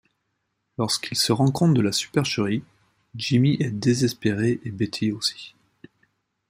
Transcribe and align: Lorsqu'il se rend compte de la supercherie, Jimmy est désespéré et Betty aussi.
Lorsqu'il 0.79 1.15
se 1.15 1.31
rend 1.31 1.51
compte 1.51 1.75
de 1.75 1.81
la 1.81 1.91
supercherie, 1.91 2.63
Jimmy 3.15 3.57
est 3.59 3.69
désespéré 3.69 4.59
et 4.63 4.71
Betty 4.71 5.11
aussi. 5.11 5.53